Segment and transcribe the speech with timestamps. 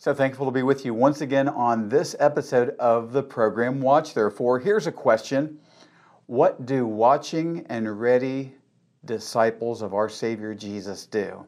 [0.00, 4.14] So thankful to be with you once again on this episode of the program Watch
[4.14, 4.58] Therefore.
[4.58, 5.58] Here's a question
[6.24, 8.54] What do watching and ready
[9.04, 11.44] disciples of our Savior Jesus do?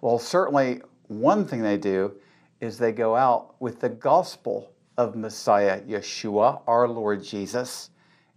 [0.00, 2.14] Well, certainly one thing they do
[2.62, 7.90] is they go out with the gospel of Messiah Yeshua, our Lord Jesus,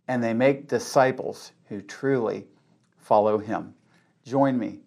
[0.09, 2.45] and they make disciples who truly
[2.97, 3.73] follow him.
[4.25, 4.79] Join me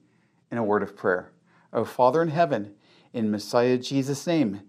[0.50, 1.32] in a word of prayer.
[1.72, 2.74] Oh, Father in heaven,
[3.12, 4.62] in Messiah Jesus' name.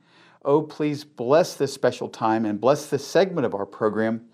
[0.46, 4.26] Oh, please bless this special time and bless this segment of our program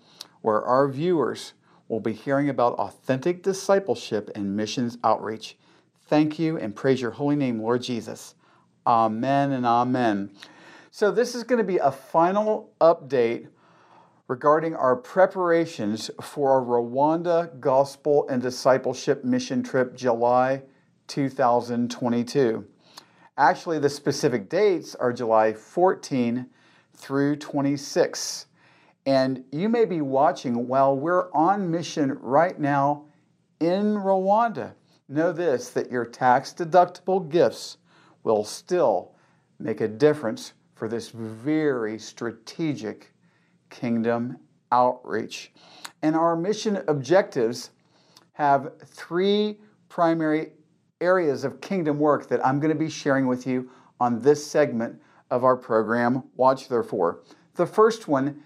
[0.42, 1.52] where our viewers
[1.88, 5.56] will be hearing about authentic discipleship and missions outreach.
[6.06, 8.34] Thank you and praise your holy name, Lord Jesus.
[8.86, 10.30] Amen and amen.
[10.90, 13.48] So, this is going to be a final update
[14.26, 20.62] regarding our preparations for our Rwanda Gospel and Discipleship Mission Trip, July
[21.08, 22.64] 2022.
[23.40, 26.46] Actually, the specific dates are July 14
[26.94, 28.44] through 26.
[29.06, 33.06] And you may be watching while we're on mission right now
[33.58, 34.74] in Rwanda.
[35.08, 37.78] Know this that your tax deductible gifts
[38.24, 39.14] will still
[39.58, 43.10] make a difference for this very strategic
[43.70, 44.36] kingdom
[44.70, 45.50] outreach.
[46.02, 47.70] And our mission objectives
[48.34, 50.52] have three primary
[51.00, 55.00] areas of kingdom work that I'm going to be sharing with you on this segment
[55.30, 57.22] of our program, Watch Therefore.
[57.54, 58.42] The first one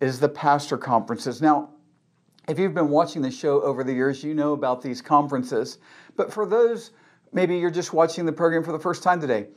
[0.00, 1.40] is the pastor conferences.
[1.40, 1.70] Now,
[2.48, 5.78] if you've been watching the show over the years, you know about these conferences.
[6.16, 6.92] But for those,
[7.32, 9.48] maybe you're just watching the program for the first time today,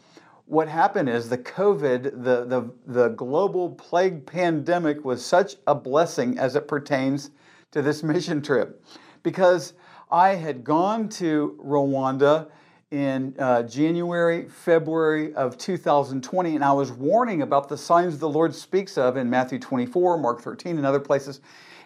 [0.45, 6.39] what happened is the COVID, the, the, the global plague pandemic was such a blessing
[6.39, 7.29] as it pertains
[7.71, 8.83] to this mission trip.
[9.21, 9.73] Because
[10.11, 12.49] I had gone to Rwanda
[12.89, 18.55] in uh, January, February of 2020, and I was warning about the signs the Lord
[18.55, 21.41] speaks of in Matthew 24, Mark 13, and other places.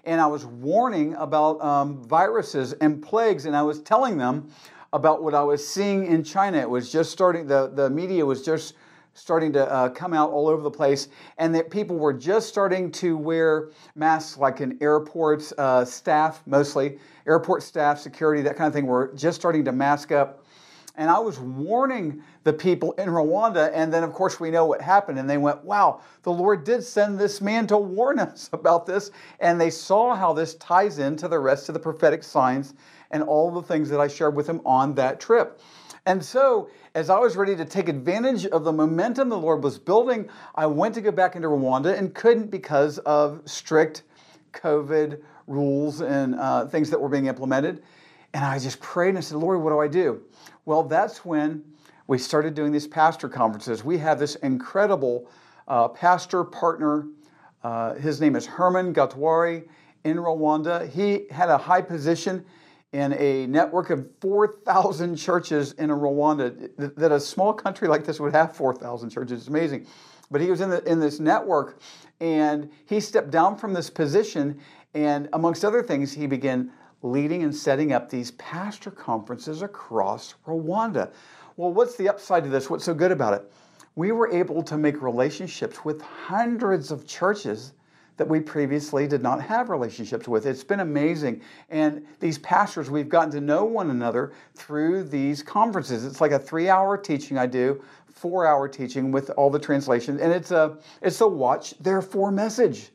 [0.06, 4.50] And I was warning about um, viruses and plagues, and I was telling them
[4.94, 6.59] about what I was seeing in China.
[6.59, 8.75] It was just starting, the, the media was just
[9.13, 11.07] starting to uh, come out all over the place,
[11.38, 17.00] and that people were just starting to wear masks, like in airports, uh, staff mostly,
[17.28, 20.44] airport staff, security, that kind of thing, were just starting to mask up.
[20.96, 24.79] And I was warning the people in Rwanda, and then of course we know what
[24.79, 25.18] happened.
[25.18, 29.09] And they went, Wow, the Lord did send this man to warn us about this.
[29.40, 32.75] And they saw how this ties into the rest of the prophetic signs
[33.09, 35.59] and all the things that I shared with them on that trip.
[36.06, 39.79] And so, as I was ready to take advantage of the momentum the Lord was
[39.79, 44.03] building, I went to go back into Rwanda and couldn't because of strict
[44.51, 47.81] COVID rules and uh, things that were being implemented.
[48.35, 50.21] And I just prayed and I said, Lord, what do I do?
[50.65, 51.63] Well, that's when
[52.05, 53.83] we started doing these pastor conferences.
[53.83, 55.27] We have this incredible
[55.67, 57.07] uh, pastor partner.
[57.63, 59.67] Uh, his name is Herman Gatwari
[60.03, 60.87] in Rwanda.
[60.87, 62.45] He had a high position
[62.93, 68.33] in a network of 4,000 churches in Rwanda, that a small country like this would
[68.33, 69.39] have 4,000 churches.
[69.39, 69.87] It's amazing.
[70.29, 71.79] But he was in, the, in this network
[72.21, 74.59] and he stepped down from this position.
[74.93, 76.71] And amongst other things, he began
[77.01, 81.11] leading and setting up these pastor conferences across Rwanda.
[81.57, 82.69] Well, what's the upside to this?
[82.69, 83.51] What's so good about it?
[83.95, 87.73] We were able to make relationships with hundreds of churches
[88.18, 90.45] that we previously did not have relationships with.
[90.45, 91.42] It's been amazing.
[91.69, 96.06] And these pastors, we've gotten to know one another through these conferences.
[96.06, 100.21] It's like a three hour teaching I do, four hour teaching with all the translations.
[100.21, 102.89] And it's a, it's a watch, therefore message.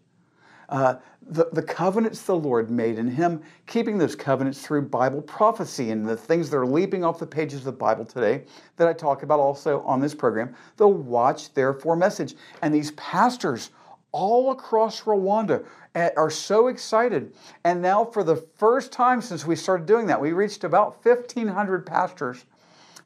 [0.69, 0.97] Uh,
[1.31, 6.07] the, the covenants the Lord made in Him, keeping those covenants through Bible prophecy and
[6.07, 8.45] the things that are leaping off the pages of the Bible today
[8.77, 12.35] that I talk about also on this program, the watch, therefore message.
[12.63, 13.71] And these pastors
[14.13, 15.65] all across Rwanda
[15.95, 17.33] eh, are so excited.
[17.65, 21.85] And now, for the first time since we started doing that, we reached about 1,500
[21.85, 22.45] pastors,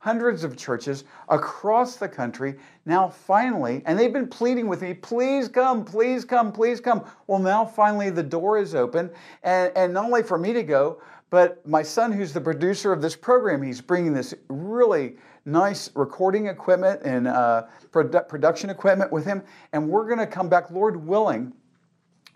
[0.00, 2.56] hundreds of churches across the country.
[2.86, 7.04] Now, finally, and they've been pleading with me, please come, please come, please come.
[7.26, 9.10] Well, now finally the door is open.
[9.42, 11.00] And, and not only for me to go,
[11.30, 16.46] but my son, who's the producer of this program, he's bringing this really nice recording
[16.46, 19.42] equipment and uh, produ- production equipment with him.
[19.72, 21.52] And we're going to come back, Lord willing,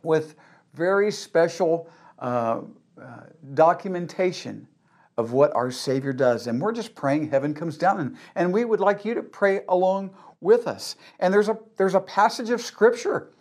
[0.03, 0.35] with
[0.75, 1.88] very special
[2.19, 2.61] uh,
[3.00, 3.20] uh,
[3.55, 4.67] documentation
[5.17, 6.47] of what our Savior does.
[6.47, 8.00] And we're just praying heaven comes down.
[8.00, 10.11] And, and we would like you to pray along
[10.41, 10.97] with us.
[11.20, 13.32] And there's a, there's a passage of Scripture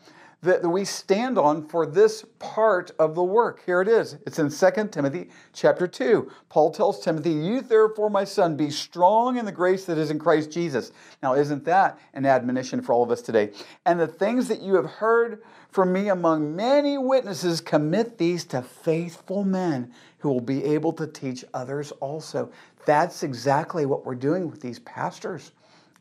[0.46, 3.62] that we stand on for this part of the work.
[3.66, 4.18] Here it is.
[4.26, 6.32] It's in 2 Timothy chapter 2.
[6.50, 10.18] Paul tells Timothy, You therefore, my son, be strong in the grace that is in
[10.18, 10.92] Christ Jesus.
[11.22, 13.52] Now, isn't that an admonition for all of us today?
[13.86, 15.44] And the things that you have heard
[15.76, 21.06] from me among many witnesses, commit these to faithful men who will be able to
[21.06, 22.50] teach others also.
[22.86, 25.52] That's exactly what we're doing with these pastors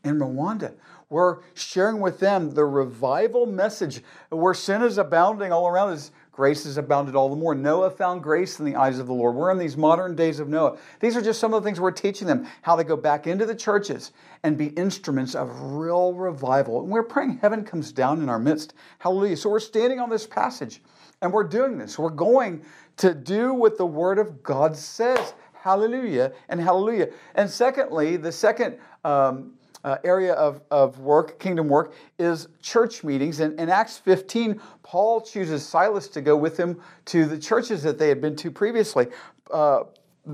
[0.05, 0.73] in Rwanda.
[1.09, 6.11] We're sharing with them the revival message where sin is abounding all around us.
[6.31, 7.55] Grace is abounded all the more.
[7.55, 9.35] Noah found grace in the eyes of the Lord.
[9.35, 10.77] We're in these modern days of Noah.
[10.99, 13.45] These are just some of the things we're teaching them how to go back into
[13.45, 14.11] the churches
[14.43, 16.81] and be instruments of real revival.
[16.81, 18.73] And we're praying heaven comes down in our midst.
[18.99, 19.37] Hallelujah.
[19.37, 20.81] So we're standing on this passage
[21.21, 21.97] and we're doing this.
[21.97, 22.65] We're going
[22.97, 25.35] to do what the Word of God says.
[25.53, 27.09] Hallelujah and hallelujah.
[27.35, 28.77] And secondly, the second.
[29.05, 29.53] Um,
[29.85, 33.39] uh, area of, of work, kingdom work, is church meetings.
[33.39, 37.99] And in Acts 15, Paul chooses Silas to go with him to the churches that
[37.99, 39.07] they had been to previously.
[39.51, 39.83] Uh,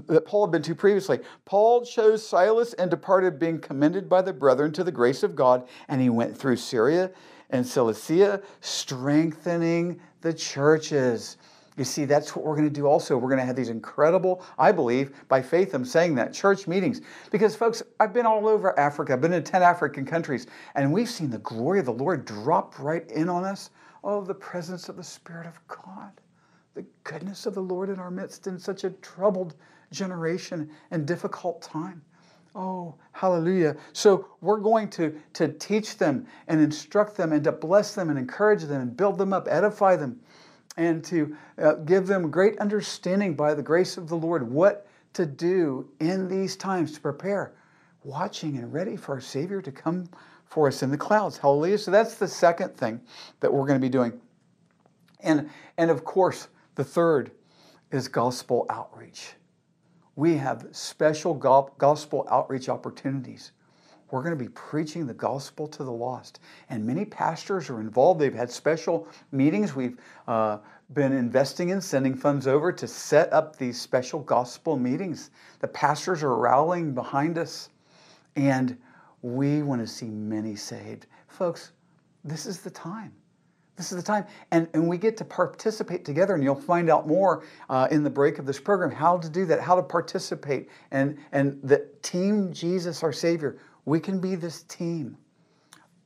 [0.07, 1.19] that Paul had been to previously.
[1.43, 5.67] Paul chose Silas and departed, being commended by the brethren to the grace of God,
[5.89, 7.11] and he went through Syria
[7.49, 11.35] and Cilicia, strengthening the churches.
[11.81, 13.17] You see, that's what we're going to do also.
[13.17, 17.01] We're going to have these incredible, I believe, by faith, I'm saying that, church meetings.
[17.31, 19.13] Because, folks, I've been all over Africa.
[19.13, 20.45] I've been in 10 African countries,
[20.75, 23.71] and we've seen the glory of the Lord drop right in on us.
[24.03, 26.11] Oh, the presence of the Spirit of God,
[26.75, 29.55] the goodness of the Lord in our midst in such a troubled
[29.91, 32.03] generation and difficult time.
[32.53, 33.75] Oh, hallelujah.
[33.93, 38.19] So we're going to, to teach them and instruct them and to bless them and
[38.19, 40.19] encourage them and build them up, edify them
[40.77, 45.25] and to uh, give them great understanding by the grace of the Lord what to
[45.25, 47.53] do in these times to prepare,
[48.03, 50.07] watching and ready for our Savior to come
[50.45, 51.37] for us in the clouds.
[51.37, 51.77] Hallelujah.
[51.77, 53.01] So that's the second thing
[53.39, 54.19] that we're going to be doing.
[55.19, 57.31] And, and of course, the third
[57.91, 59.33] is gospel outreach.
[60.15, 63.51] We have special gospel outreach opportunities
[64.11, 66.39] we're going to be preaching the gospel to the lost.
[66.69, 68.19] And many pastors are involved.
[68.19, 69.75] They've had special meetings.
[69.75, 69.97] We've
[70.27, 70.57] uh,
[70.93, 75.31] been investing in sending funds over to set up these special gospel meetings.
[75.59, 77.69] The pastors are rallying behind us,
[78.35, 78.77] and
[79.21, 81.07] we want to see many saved.
[81.27, 81.71] Folks,
[82.23, 83.13] this is the time.
[83.77, 84.25] This is the time.
[84.51, 88.09] And, and we get to participate together, and you'll find out more uh, in the
[88.09, 90.69] break of this program how to do that, how to participate.
[90.91, 95.17] And, and the Team Jesus, our Savior, we can be this team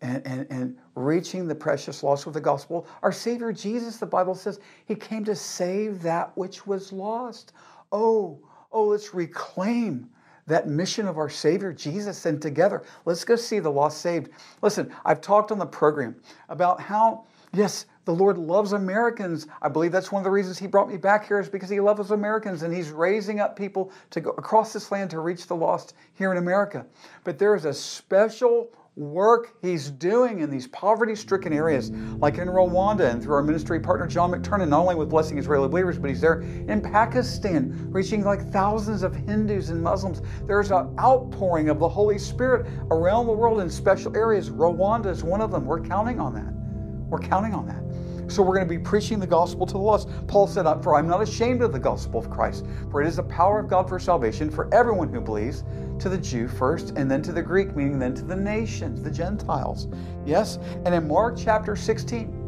[0.02, 2.88] and, and, and reaching the precious lost with the gospel.
[3.02, 7.54] Our Savior Jesus, the Bible says, He came to save that which was lost.
[7.92, 8.40] Oh,
[8.72, 10.10] oh, let's reclaim
[10.48, 12.84] that mission of our Savior Jesus and together.
[13.06, 14.30] Let's go see the lost saved.
[14.62, 16.16] Listen, I've talked on the program
[16.50, 19.48] about how, yes, the Lord loves Americans.
[19.62, 21.80] I believe that's one of the reasons He brought me back here is because He
[21.80, 25.56] loves Americans and He's raising up people to go across this land to reach the
[25.56, 26.86] lost here in America.
[27.24, 32.48] But there is a special work He's doing in these poverty stricken areas, like in
[32.48, 36.10] Rwanda and through our ministry partner John McTernan, not only with blessing Israeli believers, but
[36.10, 40.22] He's there in Pakistan, reaching like thousands of Hindus and Muslims.
[40.46, 44.50] There's an outpouring of the Holy Spirit around the world in special areas.
[44.50, 45.66] Rwanda is one of them.
[45.66, 46.65] We're counting on that.
[47.10, 47.86] We're counting on that.
[48.32, 50.10] So we're going to be preaching the gospel to the lost.
[50.28, 53.24] Paul said, For I'm not ashamed of the gospel of Christ, for it is the
[53.24, 55.64] power of God for salvation for everyone who believes,
[56.00, 59.12] to the Jew first, and then to the Greek, meaning then to the nations, the
[59.12, 59.88] Gentiles.
[60.26, 60.58] Yes?
[60.86, 62.46] And in Mark chapter 16,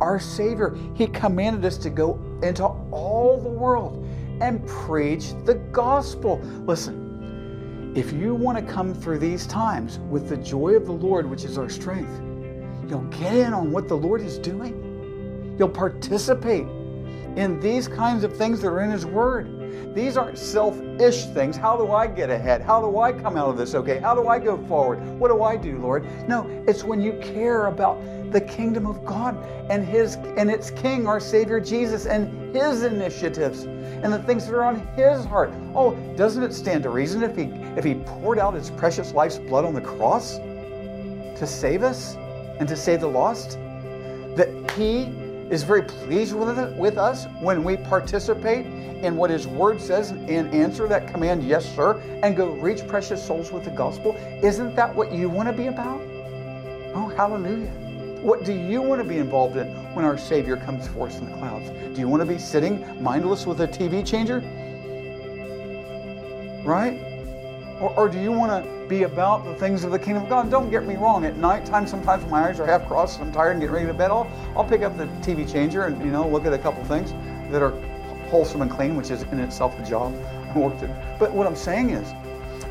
[0.00, 4.06] our Savior, He commanded us to go into all the world
[4.40, 6.38] and preach the gospel.
[6.66, 11.28] Listen, if you want to come through these times with the joy of the Lord,
[11.28, 12.20] which is our strength,
[12.88, 15.56] you'll get in on what the Lord is doing.
[15.58, 16.66] You'll participate
[17.36, 19.94] in these kinds of things that are in His Word.
[19.94, 21.56] These aren't selfish things.
[21.56, 22.60] How do I get ahead?
[22.60, 23.98] How do I come out of this okay?
[23.98, 24.98] How do I go forward?
[25.18, 26.06] What do I do, Lord?
[26.28, 27.98] No, it's when you care about
[28.30, 29.36] the kingdom of God
[29.70, 34.54] and His and its King, our Savior Jesus, and His initiatives and the things that
[34.54, 35.50] are on His heart.
[35.74, 37.44] Oh, doesn't it stand to reason if He
[37.76, 42.16] if He poured out His precious life's blood on the cross to save us
[42.58, 43.58] and to save the lost?
[44.36, 45.04] That He
[45.50, 50.10] is very pleased with, it, with us when we participate in what His Word says
[50.10, 54.16] and answer that command, yes, sir, and go reach precious souls with the gospel?
[54.42, 56.00] Isn't that what you want to be about?
[56.94, 57.70] Oh, hallelujah.
[58.22, 61.30] What do you want to be involved in when our Savior comes for us in
[61.30, 61.70] the clouds?
[61.94, 64.40] Do you want to be sitting mindless with a TV changer?
[66.64, 67.15] Right?
[67.80, 70.50] Or, or do you want to be about the things of the kingdom of God?
[70.50, 71.26] Don't get me wrong.
[71.26, 74.10] At nighttime, sometimes my eyes are half crossed I'm tired and getting ready to bed,
[74.10, 77.12] I'll, I'll pick up the TV changer and you know look at a couple things
[77.50, 77.72] that are
[78.30, 80.14] wholesome and clean, which is in itself a job.
[81.18, 82.14] But what I'm saying is,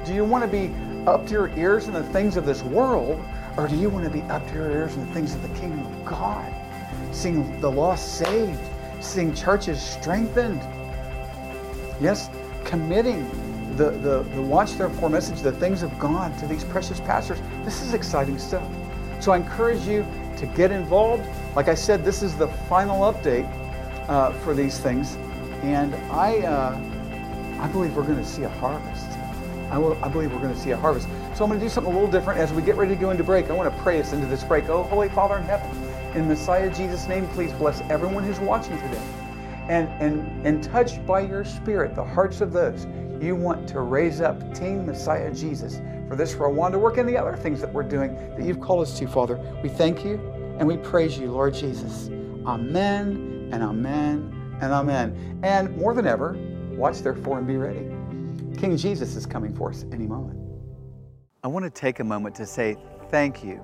[0.08, 0.74] do you want to be
[1.06, 3.24] up to your ears in the things of this world,
[3.58, 5.60] or do you want to be up to your ears in the things of the
[5.60, 6.52] kingdom of God?
[7.12, 8.60] Seeing the lost saved,
[9.02, 10.62] seeing churches strengthened.
[12.02, 12.32] Yes,
[12.64, 13.30] committing
[13.78, 17.40] the, the, the watch therefore message, the things of God to these precious pastors.
[17.64, 18.68] This is exciting stuff.
[19.20, 20.06] So I encourage you
[20.38, 21.28] to get involved.
[21.56, 23.50] Like I said, this is the final update
[24.10, 25.16] uh, for these things.
[25.64, 29.08] And I, uh, I believe we're going to see a harvest.
[29.72, 31.08] I, will, I believe we're going to see a harvest.
[31.34, 33.10] So I'm going to do something a little different as we get ready to go
[33.10, 33.50] into break.
[33.50, 34.70] I want to pray us into this break.
[34.70, 35.70] Oh, Holy Father in heaven,
[36.14, 39.02] in Messiah Jesus' name, please bless everyone who's watching today.
[39.68, 42.86] And, and, and touch by your Spirit the hearts of those
[43.22, 47.36] you want to raise up Team Messiah Jesus for this Rwanda work and the other
[47.36, 49.38] things that we're doing that you've called us to, Father.
[49.64, 50.16] We thank you
[50.60, 52.10] and we praise you, Lord Jesus.
[52.46, 55.40] Amen and amen and amen.
[55.44, 56.38] And more than ever,
[56.72, 57.90] watch therefore and be ready.
[58.58, 60.40] King Jesus is coming for us any moment.
[61.44, 62.78] I want to take a moment to say
[63.10, 63.62] thank you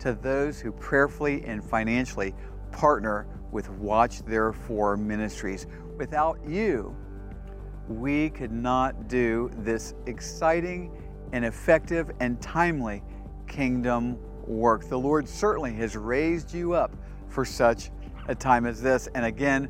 [0.00, 2.34] to those who prayerfully and financially
[2.72, 5.66] partner with Watch Therefore Ministries.
[5.96, 6.96] Without you,
[7.90, 10.92] we could not do this exciting
[11.32, 13.02] and effective and timely
[13.48, 14.16] kingdom
[14.46, 14.88] work.
[14.88, 16.96] The Lord certainly has raised you up
[17.28, 17.90] for such
[18.28, 19.08] a time as this.
[19.14, 19.68] And again,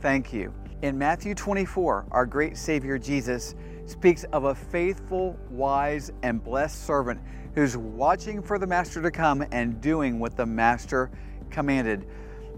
[0.00, 0.54] thank you.
[0.82, 3.56] In Matthew 24, our great Savior Jesus
[3.86, 7.20] speaks of a faithful, wise, and blessed servant
[7.54, 11.10] who's watching for the Master to come and doing what the Master
[11.50, 12.06] commanded.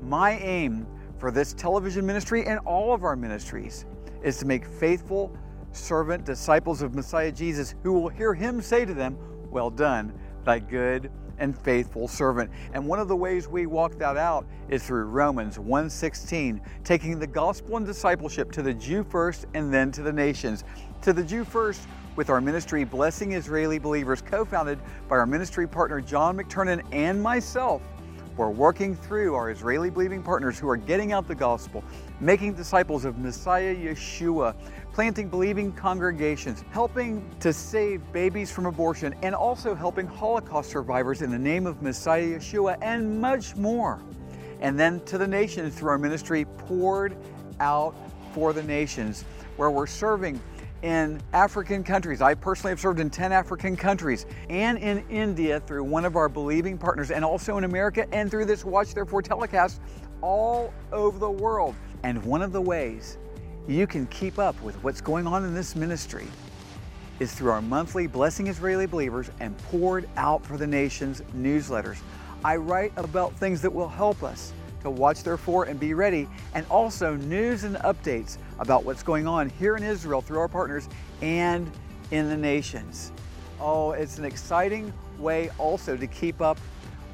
[0.02, 0.86] My aim
[1.18, 3.86] for this television ministry and all of our ministries
[4.22, 5.36] is to make faithful
[5.72, 9.16] servant disciples of Messiah Jesus who will hear him say to them,
[9.50, 10.12] Well done,
[10.44, 12.50] thy good and faithful servant.
[12.72, 17.26] And one of the ways we walk that out is through Romans 1:16, taking the
[17.26, 20.64] gospel and discipleship to the Jew first and then to the nations.
[21.02, 21.82] To the Jew first
[22.16, 27.82] with our ministry Blessing Israeli Believers co-founded by our ministry partner John McTernan and myself.
[28.38, 31.82] We're working through our Israeli believing partners who are getting out the gospel,
[32.20, 34.54] making disciples of Messiah Yeshua,
[34.92, 41.32] planting believing congregations, helping to save babies from abortion, and also helping Holocaust survivors in
[41.32, 44.00] the name of Messiah Yeshua, and much more.
[44.60, 47.16] And then to the nations through our ministry, poured
[47.58, 47.96] out
[48.32, 49.24] for the nations,
[49.56, 50.40] where we're serving
[50.82, 52.22] in African countries.
[52.22, 56.28] I personally have served in 10 African countries and in India through one of our
[56.28, 59.80] believing partners, and also in America and through this Watch Therefore telecast
[60.20, 61.74] all over the world.
[62.02, 63.18] And one of the ways
[63.66, 66.26] you can keep up with what's going on in this ministry
[67.20, 71.98] is through our monthly Blessing Israeli Believers and Poured Out for the Nations newsletters.
[72.44, 76.66] I write about things that will help us to watch therefore and be ready, and
[76.70, 80.88] also news and updates about what's going on here in Israel through our partners
[81.22, 81.70] and
[82.10, 83.12] in the nations.
[83.60, 86.58] Oh, it's an exciting way also to keep up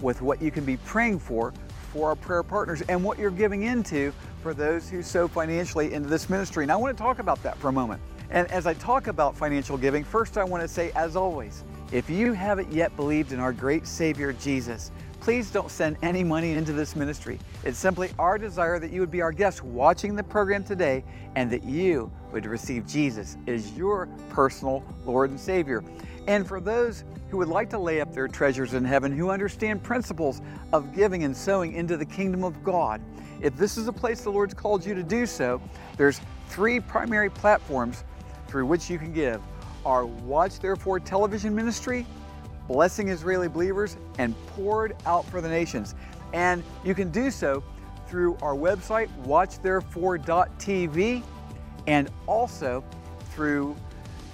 [0.00, 1.52] with what you can be praying for
[1.92, 6.09] for our prayer partners and what you're giving into for those who sow financially into
[6.09, 6.64] this ministry.
[6.64, 8.02] And I want to talk about that for a moment.
[8.30, 12.11] And as I talk about financial giving, first I want to say, as always, if
[12.11, 14.90] you haven't yet believed in our great Savior Jesus,
[15.25, 17.38] please don't send any money into this ministry.
[17.64, 21.02] It's simply our desire that you would be our guest watching the program today
[21.35, 25.83] and that you would receive Jesus as your personal Lord and Savior.
[26.26, 29.83] And for those who would like to lay up their treasures in heaven, who understand
[29.83, 30.43] principles
[30.75, 33.00] of giving and sowing into the kingdom of God,
[33.40, 35.59] if this is a place the Lord's called you to do so,
[35.97, 38.04] there's three primary platforms
[38.47, 39.40] through which you can give.
[39.87, 42.04] Our Watch Therefore television ministry,
[42.68, 45.94] blessing Israeli believers, and poured out for the nations.
[46.33, 47.62] And you can do so
[48.09, 51.23] through our website, watchtherefore.tv,
[51.87, 52.85] and also
[53.30, 53.76] through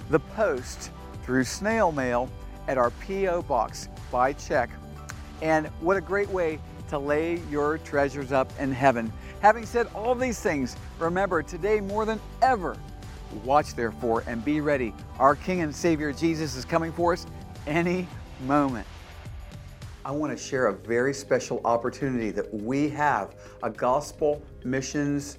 [0.09, 0.91] the post,
[1.23, 2.29] through snail mail
[2.67, 3.41] at our P.O.
[3.43, 4.69] box by check.
[5.41, 6.59] And what a great way
[6.89, 9.11] to lay your treasures up in heaven.
[9.39, 12.77] Having said all these things, remember today more than ever,
[13.43, 14.93] watch therefore and be ready.
[15.17, 17.25] Our King and Savior Jesus is coming for us
[17.65, 18.07] any
[18.41, 18.87] moment.
[20.03, 25.37] I want to share a very special opportunity that we have a gospel missions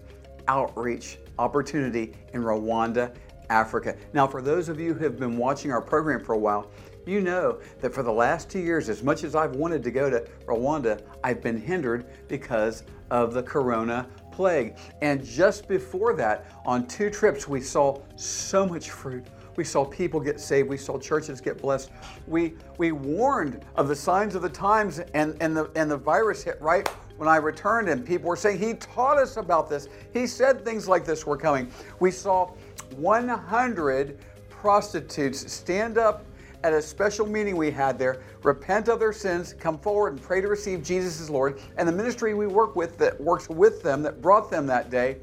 [0.49, 3.15] outreach opportunity in Rwanda,
[3.51, 3.97] Africa.
[4.13, 6.71] Now, for those of you who have been watching our program for a while,
[7.07, 10.09] you know that for the last two years, as much as I've wanted to go
[10.09, 14.77] to Rwanda, I've been hindered because of the corona plague.
[15.03, 19.27] And just before that, on two trips, we saw so much fruit.
[19.57, 20.69] We saw people get saved.
[20.69, 21.91] We saw churches get blessed.
[22.27, 26.43] We, we warned of the signs of the times, and, and, the, and the virus
[26.43, 29.89] hit right when I returned, and people were saying, He taught us about this.
[30.13, 31.71] He said things like this were coming.
[32.01, 32.53] We saw
[32.97, 34.19] 100
[34.49, 36.25] prostitutes stand up
[36.65, 40.41] at a special meeting we had there, repent of their sins, come forward and pray
[40.41, 41.61] to receive Jesus as Lord.
[41.77, 45.17] And the ministry we work with that works with them, that brought them that day,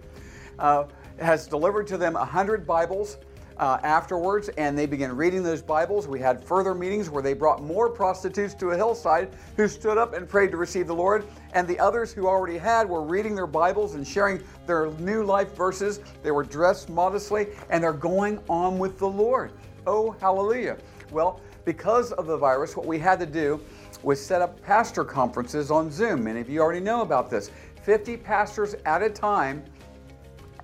[0.57, 0.86] uh,
[1.19, 3.17] has delivered to them 100 Bibles.
[3.59, 6.07] Uh, afterwards, and they began reading those Bibles.
[6.07, 10.13] We had further meetings where they brought more prostitutes to a hillside who stood up
[10.13, 11.25] and prayed to receive the Lord.
[11.51, 15.57] And the others who already had were reading their Bibles and sharing their new life
[15.57, 15.99] verses.
[16.23, 19.51] They were dressed modestly and they're going on with the Lord.
[19.85, 20.77] Oh, hallelujah.
[21.11, 23.59] Well, because of the virus, what we had to do
[24.03, 26.23] was set up pastor conferences on Zoom.
[26.23, 27.51] Many of you already know about this.
[27.83, 29.63] 50 pastors at a time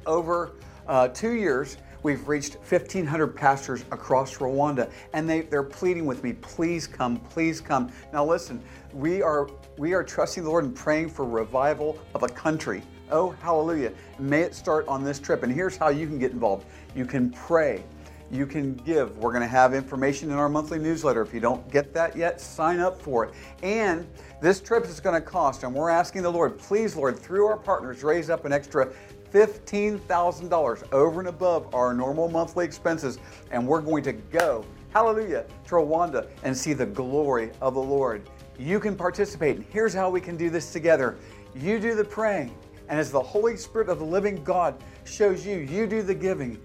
[0.05, 0.53] over
[0.87, 1.77] uh, two years.
[2.05, 7.59] We've reached 1,500 pastors across Rwanda, and they, they're pleading with me, please come, please
[7.59, 7.91] come.
[8.13, 8.61] Now, listen,
[8.93, 12.83] we are, we are trusting the Lord and praying for revival of a country.
[13.09, 13.91] Oh, hallelujah.
[14.19, 15.41] May it start on this trip.
[15.41, 17.83] And here's how you can get involved you can pray
[18.31, 19.17] you can give.
[19.17, 21.21] We're going to have information in our monthly newsletter.
[21.21, 23.33] If you don't get that yet, sign up for it.
[23.63, 24.07] And
[24.41, 27.57] this trip is going to cost, and we're asking the Lord, please, Lord, through our
[27.57, 28.91] partners, raise up an extra
[29.35, 33.19] $15,000 over and above our normal monthly expenses.
[33.51, 34.63] And we're going to go,
[34.93, 38.29] hallelujah, to Rwanda and see the glory of the Lord.
[38.57, 39.57] You can participate.
[39.57, 41.17] And here's how we can do this together
[41.53, 42.55] you do the praying.
[42.87, 46.61] And as the Holy Spirit of the living God shows you, you do the giving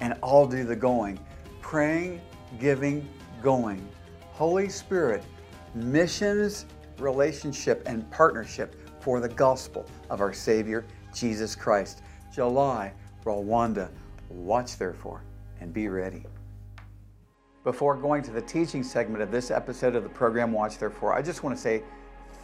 [0.00, 1.18] and I'll do the going.
[1.60, 2.20] Praying,
[2.60, 3.08] giving,
[3.42, 3.86] going.
[4.32, 5.24] Holy Spirit,
[5.74, 6.66] missions,
[6.98, 12.02] relationship, and partnership for the gospel of our Savior, Jesus Christ.
[12.32, 12.92] July,
[13.24, 13.90] Rwanda.
[14.30, 15.22] Watch therefore
[15.60, 16.24] and be ready.
[17.64, 21.22] Before going to the teaching segment of this episode of the program Watch Therefore, I
[21.22, 21.82] just want to say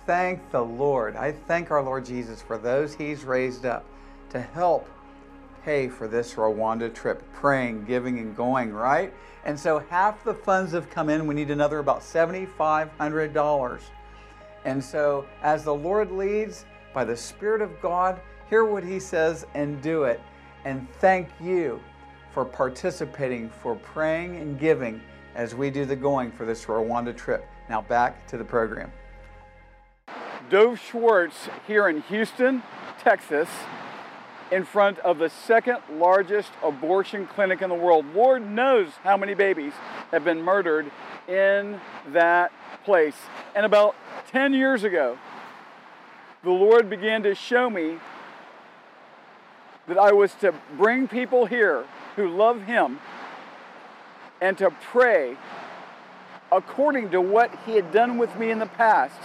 [0.06, 1.16] thank the Lord.
[1.16, 3.84] I thank our Lord Jesus for those He's raised up
[4.30, 4.88] to help
[5.64, 9.12] pay for this Rwanda trip, praying, giving, and going, right?
[9.44, 11.26] And so half the funds have come in.
[11.26, 13.80] We need another about $7,500.
[14.64, 19.46] And so, as the Lord leads by the Spirit of God, hear what He says
[19.54, 20.20] and do it.
[20.64, 21.80] And thank you
[22.32, 25.00] for participating, for praying and giving
[25.34, 27.46] as we do the going for this Rwanda trip.
[27.68, 28.92] Now, back to the program.
[30.50, 32.62] Dov Schwartz here in Houston,
[33.00, 33.48] Texas
[34.50, 38.06] in front of the second largest abortion clinic in the world.
[38.14, 39.72] Lord knows how many babies
[40.10, 40.90] have been murdered
[41.28, 41.78] in
[42.12, 42.50] that
[42.84, 43.16] place.
[43.54, 43.94] And about
[44.30, 45.18] 10 years ago,
[46.42, 47.98] the Lord began to show me
[49.88, 51.84] that I was to bring people here
[52.16, 53.00] who love Him
[54.40, 55.36] and to pray
[56.52, 59.20] according to what He had done with me in the past,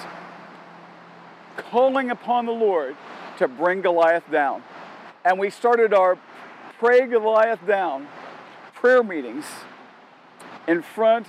[1.58, 2.95] calling upon the Lord
[3.38, 4.63] to bring Goliath down
[5.26, 6.17] and we started our
[6.80, 8.08] Pray Goliath Down
[8.73, 9.45] prayer meetings
[10.67, 11.28] in front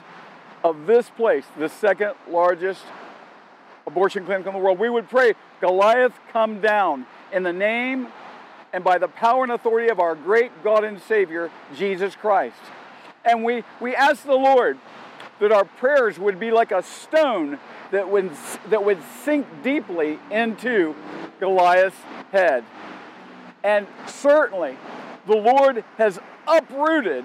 [0.64, 2.82] of this place, the second largest
[3.86, 4.78] abortion clinic in the world.
[4.78, 8.08] We would pray, Goliath, come down in the name
[8.74, 12.56] and by the power and authority of our great God and Savior, Jesus Christ.
[13.24, 14.78] And we, we asked the Lord
[15.38, 17.60] that our prayers would be like a stone
[17.92, 18.32] that would,
[18.70, 20.96] that would sink deeply into
[21.38, 21.96] Goliath's
[22.32, 22.64] head.
[23.62, 24.76] And certainly,
[25.28, 27.24] the Lord has uprooted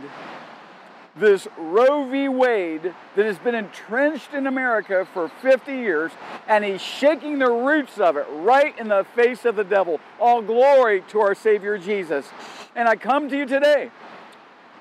[1.20, 2.28] this Roe v.
[2.28, 6.12] Wade that has been entrenched in America for 50 years,
[6.48, 10.00] and he's shaking the roots of it right in the face of the devil.
[10.20, 12.28] All glory to our Savior Jesus.
[12.76, 13.92] And I come to you today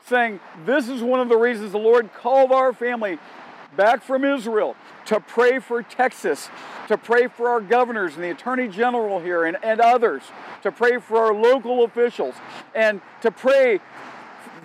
[0.07, 3.18] saying, This is one of the reasons the Lord called our family
[3.77, 6.48] back from Israel to pray for Texas,
[6.88, 10.22] to pray for our governors and the Attorney General here and, and others,
[10.62, 12.35] to pray for our local officials,
[12.74, 13.81] and to pray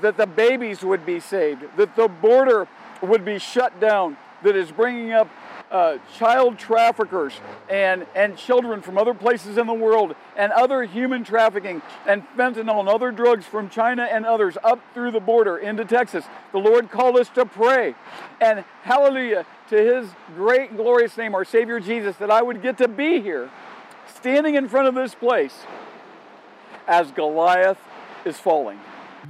[0.04, 2.68] that the babies would be saved, that the border
[3.02, 5.30] would be shut down, that is bringing up
[5.72, 7.34] uh, child traffickers
[7.70, 12.80] and, and children from other places in the world and other human trafficking and fentanyl
[12.80, 16.26] and other drugs from China and others up through the border into Texas.
[16.52, 17.96] The Lord called us to pray.
[18.39, 22.78] And hallelujah to his great and glorious name, our Savior Jesus, that I would get
[22.80, 23.50] to be here,
[24.13, 25.63] standing in front of this place
[26.88, 27.80] as Goliath
[28.26, 28.80] is falling.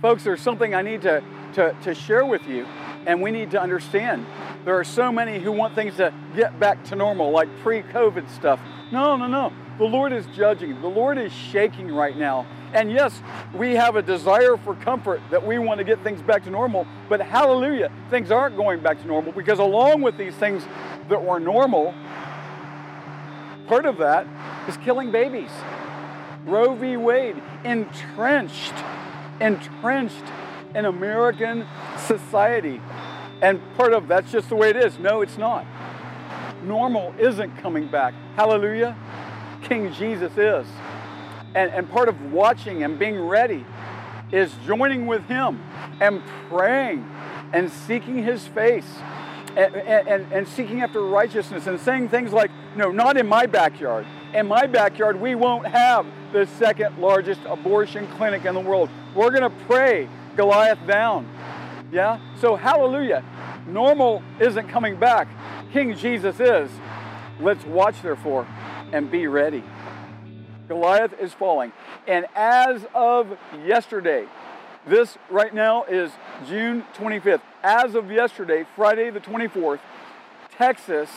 [0.01, 2.65] Folks, there's something I need to, to, to share with you,
[3.05, 4.25] and we need to understand.
[4.65, 8.29] There are so many who want things to get back to normal, like pre COVID
[8.29, 8.59] stuff.
[8.91, 9.53] No, no, no.
[9.77, 12.45] The Lord is judging, the Lord is shaking right now.
[12.73, 13.21] And yes,
[13.53, 16.87] we have a desire for comfort that we want to get things back to normal,
[17.07, 20.63] but hallelujah, things aren't going back to normal because along with these things
[21.09, 21.93] that were normal,
[23.67, 24.27] part of that
[24.67, 25.51] is killing babies.
[26.45, 26.97] Roe v.
[26.97, 28.73] Wade, entrenched,
[29.39, 30.23] entrenched
[30.75, 31.65] in American
[31.97, 32.81] society.
[33.41, 34.97] And part of that's just the way it is.
[34.99, 35.65] No, it's not.
[36.63, 38.13] Normal isn't coming back.
[38.35, 38.95] Hallelujah.
[39.61, 40.65] King Jesus is.
[41.55, 43.65] And, and part of watching and being ready
[44.31, 45.61] is joining with Him
[45.99, 47.05] and praying
[47.51, 48.87] and seeking His face
[49.55, 54.05] and, and, and seeking after righteousness and saying things like, no, not in my backyard.
[54.33, 58.89] In my backyard, we won't have the second largest abortion clinic in the world.
[59.13, 61.29] We're going to pray Goliath down.
[61.91, 62.19] Yeah?
[62.39, 63.23] So, hallelujah.
[63.67, 65.27] Normal isn't coming back.
[65.71, 66.71] King Jesus is.
[67.39, 68.47] Let's watch, therefore,
[68.91, 69.63] and be ready.
[70.67, 71.71] Goliath is falling.
[72.07, 74.25] And as of yesterday,
[74.87, 76.11] this right now is
[76.47, 77.41] June 25th.
[77.63, 79.79] As of yesterday, Friday the 24th,
[80.57, 81.09] Texas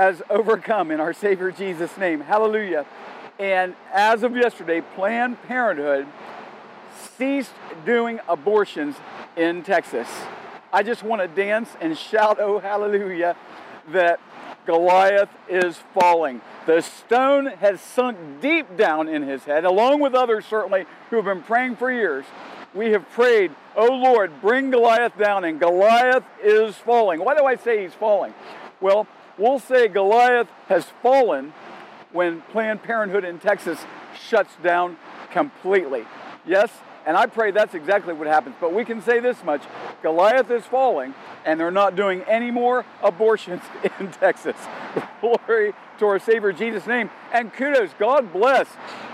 [0.00, 2.22] has overcome in our Savior Jesus' name.
[2.22, 2.86] Hallelujah.
[3.38, 6.06] And as of yesterday, Planned Parenthood
[7.18, 7.52] ceased
[7.84, 8.96] doing abortions
[9.36, 10.08] in Texas.
[10.72, 13.36] I just want to dance and shout, oh, hallelujah,
[13.92, 14.20] that
[14.64, 16.40] Goliath is falling.
[16.64, 21.26] The stone has sunk deep down in his head, along with others certainly who have
[21.26, 22.24] been praying for years.
[22.72, 27.22] We have prayed, oh Lord, bring Goliath down, and Goliath is falling.
[27.22, 28.32] Why do I say he's falling?
[28.80, 29.06] Well,
[29.40, 31.52] we'll say Goliath has fallen
[32.12, 33.78] when Planned Parenthood in Texas
[34.28, 34.96] shuts down
[35.32, 36.04] completely.
[36.46, 36.70] Yes,
[37.06, 38.56] and I pray that's exactly what happens.
[38.60, 39.62] But we can say this much
[40.02, 43.62] Goliath is falling, and they're not doing any more abortions
[44.00, 44.56] in Texas.
[45.20, 47.10] Glory to our Savior Jesus' name.
[47.32, 48.68] And kudos, God bless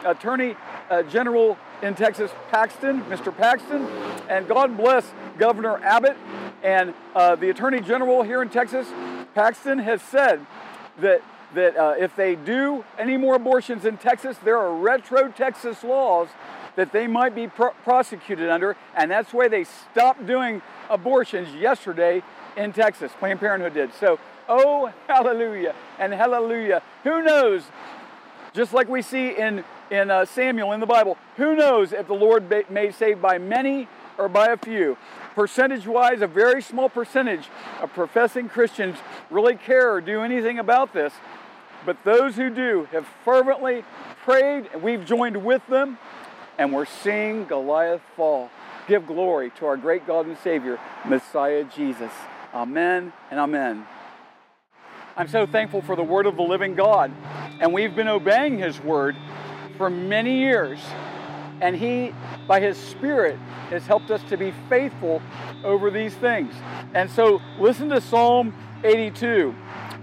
[0.04, 0.56] Attorney
[0.90, 3.36] uh, General in Texas, Paxton, Mr.
[3.36, 3.86] Paxton,
[4.28, 5.04] and God bless
[5.38, 6.16] Governor Abbott
[6.62, 8.88] and uh, the Attorney General here in Texas.
[9.36, 10.46] Paxton has said
[10.98, 11.20] that
[11.54, 16.28] that uh, if they do any more abortions in Texas, there are retro Texas laws
[16.74, 22.22] that they might be prosecuted under, and that's why they stopped doing abortions yesterday
[22.56, 23.12] in Texas.
[23.18, 23.94] Planned Parenthood did.
[23.94, 24.18] So,
[24.48, 26.82] oh, hallelujah and hallelujah.
[27.04, 27.62] Who knows?
[28.54, 32.14] Just like we see in, in uh, Samuel in the Bible, who knows if the
[32.14, 34.96] Lord may save by many or by a few?
[35.36, 37.46] Percentage wise, a very small percentage
[37.80, 38.96] of professing Christians
[39.30, 41.12] really care or do anything about this.
[41.84, 43.84] But those who do have fervently
[44.24, 45.98] prayed, and we've joined with them
[46.58, 48.50] and we're seeing Goliath fall.
[48.88, 52.12] Give glory to our great God and Savior, Messiah Jesus.
[52.54, 53.86] Amen and amen.
[55.18, 57.12] I'm so thankful for the word of the living God,
[57.60, 59.16] and we've been obeying his word
[59.76, 60.78] for many years.
[61.60, 62.12] And he,
[62.46, 63.38] by his Spirit,
[63.70, 65.22] has helped us to be faithful
[65.64, 66.54] over these things.
[66.94, 69.54] And so listen to Psalm 82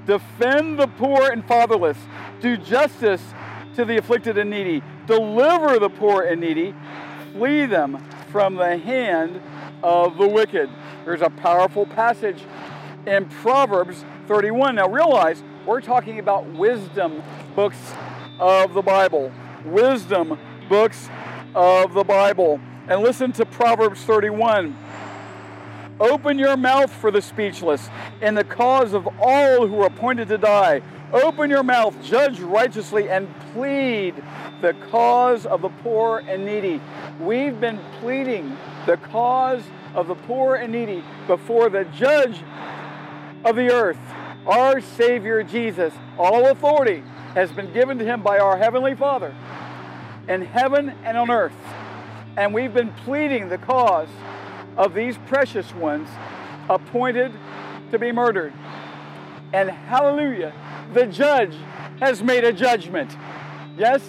[0.06, 1.98] Defend the poor and fatherless,
[2.42, 3.22] do justice
[3.76, 4.84] to the afflicted and needy.
[5.08, 6.76] Deliver the poor and needy.
[7.34, 9.42] Flee them from the hand
[9.82, 10.70] of the wicked.
[11.06, 12.44] There's a powerful passage
[13.06, 14.76] in Proverbs 31.
[14.76, 17.24] Now realize we're talking about wisdom
[17.56, 17.78] books
[18.40, 19.32] of the Bible.
[19.66, 20.38] Wisdom
[20.70, 21.10] books
[21.56, 22.60] of the Bible.
[22.88, 24.76] And listen to Proverbs 31.
[26.00, 27.90] Open your mouth for the speechless
[28.22, 30.82] in the cause of all who are appointed to die.
[31.14, 34.16] Open your mouth, judge righteously, and plead
[34.62, 36.82] the cause of the poor and needy.
[37.20, 39.62] We've been pleading the cause
[39.94, 42.42] of the poor and needy before the judge
[43.46, 44.00] of the earth,
[44.48, 45.94] our Savior Jesus.
[46.18, 47.04] All authority
[47.36, 49.36] has been given to him by our Heavenly Father
[50.28, 51.56] in heaven and on earth.
[52.38, 54.10] And we've been pleading the cause
[54.78, 56.10] of these precious ones
[56.70, 57.32] appointed
[57.92, 58.54] to be murdered.
[59.54, 60.54] And hallelujah,
[60.94, 61.56] the judge
[62.00, 63.16] has made a judgment.
[63.78, 64.02] Yes?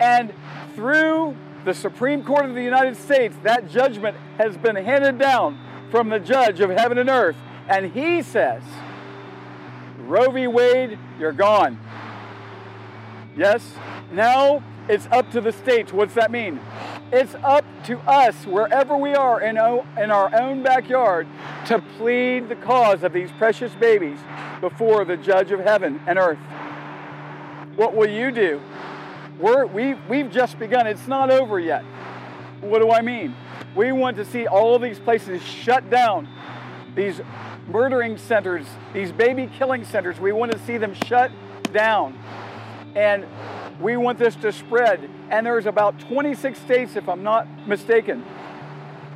[0.00, 0.32] And
[0.74, 5.58] through the Supreme Court of the United States, that judgment has been handed down
[5.90, 7.36] from the judge of heaven and earth.
[7.68, 8.62] And he says,
[9.98, 10.46] Roe v.
[10.46, 11.78] Wade, you're gone.
[13.36, 13.74] Yes?
[14.10, 15.92] Now it's up to the states.
[15.92, 16.60] What's that mean?
[17.12, 21.26] It's up to us, wherever we are in, in our own backyard,
[21.66, 24.18] to plead the cause of these precious babies
[24.60, 26.38] before the judge of heaven and earth.
[27.76, 28.60] What will you do?
[29.38, 30.86] We're, we, we've just begun.
[30.86, 31.84] It's not over yet.
[32.60, 33.34] What do I mean?
[33.76, 36.28] We want to see all of these places shut down,
[36.96, 37.20] these
[37.68, 40.18] murdering centers, these baby killing centers.
[40.18, 41.30] We want to see them shut
[41.72, 42.18] down.
[42.96, 43.26] And
[43.80, 45.08] we want this to spread.
[45.30, 48.24] And there's about 26 states, if I'm not mistaken,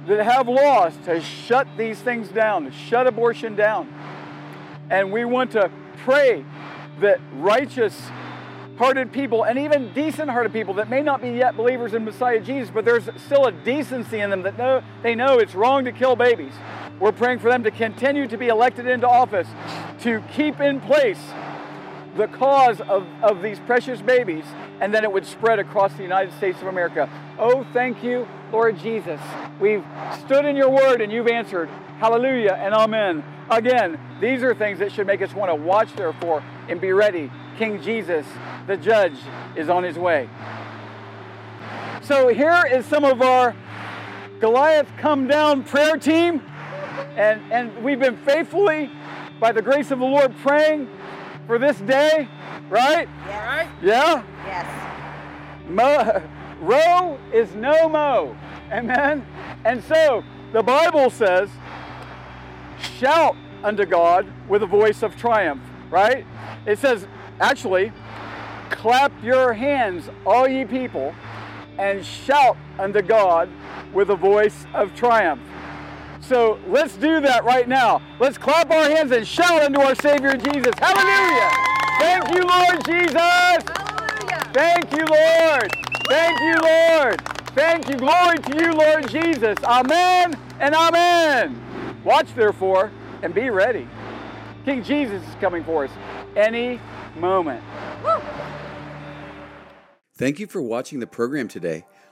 [0.07, 3.93] that have laws to shut these things down, to shut abortion down.
[4.91, 6.45] And we want to pray
[7.01, 8.11] that righteous
[8.77, 12.41] hearted people and even decent hearted people that may not be yet believers in Messiah
[12.41, 15.93] Jesus, but there's still a decency in them that know they know it's wrong to
[15.93, 16.53] kill babies.
[16.99, 19.47] We're praying for them to continue to be elected into office,
[20.01, 21.21] to keep in place
[22.17, 24.45] the cause of, of these precious babies,
[24.81, 27.09] and then it would spread across the United States of America.
[27.39, 29.21] Oh, thank you, Lord Jesus.
[29.61, 29.85] We've
[30.25, 31.69] stood in your word and you've answered.
[31.99, 33.25] Hallelujah and amen.
[33.49, 37.31] Again, these are things that should make us want to watch, therefore, and be ready.
[37.59, 38.27] King Jesus,
[38.67, 39.17] the judge,
[39.57, 40.29] is on his way.
[42.03, 43.55] So here is some of our
[44.41, 46.43] Goliath come down prayer team.
[47.17, 48.91] And, and we've been faithfully,
[49.39, 50.89] by the grace of the Lord, praying
[51.47, 52.29] for this day,
[52.69, 53.09] right?
[53.27, 53.45] Yes.
[53.45, 53.69] Right?
[53.83, 54.25] Yeah?
[54.47, 55.69] Yes.
[55.69, 56.23] Mo,
[56.61, 58.37] Roe is no mo.
[58.71, 59.27] Amen?
[59.65, 61.51] And so the Bible says,
[62.99, 66.25] shout unto God with a voice of triumph, right?
[66.67, 67.07] It says,
[67.41, 67.93] actually,
[68.71, 71.15] clap your hands, all ye people,
[71.79, 73.49] and shout unto God
[73.93, 75.41] with a voice of triumph.
[76.33, 78.01] So let's do that right now.
[78.19, 80.73] Let's clap our hands and shout unto our Savior Jesus.
[80.79, 81.51] Hallelujah!
[82.01, 83.61] Thank you, Lord Jesus!
[83.69, 84.51] Hallelujah.
[84.55, 85.71] Thank you, Lord!
[86.09, 87.21] Thank you, Lord!
[87.55, 87.97] Thank you.
[87.97, 89.59] Glory to you, Lord Jesus.
[89.63, 92.01] Amen and amen.
[92.03, 92.91] Watch, therefore,
[93.23, 93.87] and be ready.
[94.65, 95.91] King Jesus is coming for us
[96.35, 96.81] any
[97.15, 97.63] moment.
[100.15, 101.85] Thank you for watching the program today.